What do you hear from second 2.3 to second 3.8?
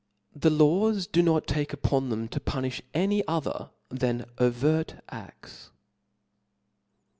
punifh any other